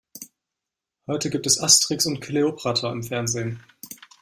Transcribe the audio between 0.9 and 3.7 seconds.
Heute gibt es Asterix und Kleopatra im Fernsehen.